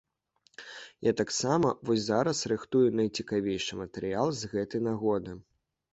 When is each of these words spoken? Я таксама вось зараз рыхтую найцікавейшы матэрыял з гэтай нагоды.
Я 1.07 1.11
таксама 1.21 1.69
вось 1.89 2.01
зараз 2.07 2.41
рыхтую 2.53 2.83
найцікавейшы 3.01 3.73
матэрыял 3.83 4.27
з 4.39 4.53
гэтай 4.55 4.81
нагоды. 4.89 5.41